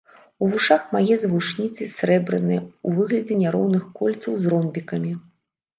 У 0.43 0.47
вушах 0.53 0.87
мае 0.95 1.17
завушніцы 1.23 1.89
срэбраныя 1.97 2.61
ў 2.65 2.89
выглядзе 3.01 3.39
няроўных 3.45 3.83
кольцаў 4.03 4.33
з 4.45 4.57
ромбікамі. 4.57 5.13